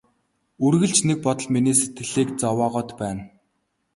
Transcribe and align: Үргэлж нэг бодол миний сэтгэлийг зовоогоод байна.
Үргэлж 0.65 0.97
нэг 1.07 1.17
бодол 1.25 1.47
миний 1.53 1.75
сэтгэлийг 1.79 2.29
зовоогоод 2.41 2.89
байна. 2.99 3.23